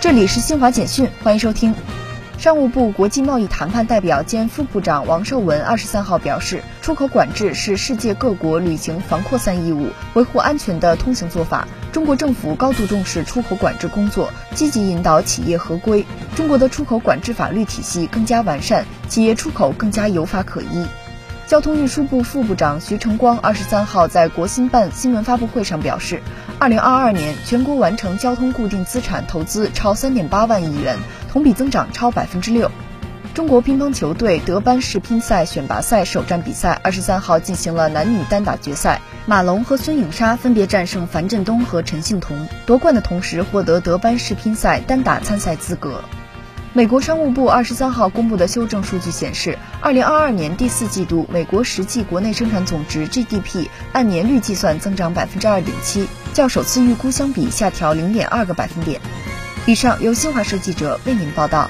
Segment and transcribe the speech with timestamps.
[0.00, 1.74] 这里是新华简讯，欢迎收听。
[2.38, 11.68] 商务部国际贸易谈判代表兼副部长王受文二十三号表示，出口管制是世界各国履行防扩散义务、维护安全的通行做法。
[11.92, 16.06] 中国政府高度重视出口管制工作，积极引导企业合规。
[16.34, 20.86] 中国的出口管制法律体系更加完善，企业出口更加有法可依。
[21.50, 26.22] 交通运输部副部长徐成光二十三号在国新办新闻发布会上表示，
[26.60, 30.96] 二零二二年全国完成交通固定资产投资超三点八万亿元，
[31.28, 32.70] 同比增长超百分之六。
[33.34, 46.04] 中国乒乓球队德班世乒赛选拔赛首站比赛二十三号进行了男女单打决赛，马龙和孙颖莎分别战胜樊振东和陈幸同，夺冠的同时获得德班世乒赛单打参赛资格。
[46.72, 59.00] 美国商务部二十三号公布的修正数据显示，二零二二年第四季度美国实际国内生产总值 GDP 按年率计算增长百分之二点七，较首次预估相比下调零点二个百分点。
[59.66, 61.68] 以上由新华社记者为您报道。